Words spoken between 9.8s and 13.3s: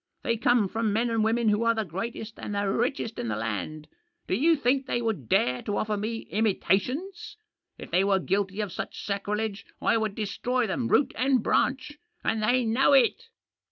would destroy them root and branch. And they know it!"